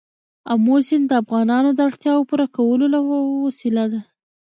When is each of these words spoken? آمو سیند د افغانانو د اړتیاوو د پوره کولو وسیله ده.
آمو 0.51 0.75
سیند 0.87 1.05
د 1.09 1.11
افغانانو 1.21 1.69
د 1.75 1.79
اړتیاوو 1.87 2.23
د 2.25 2.27
پوره 2.29 2.47
کولو 2.55 2.97
وسیله 3.45 3.83
ده. 3.91 4.01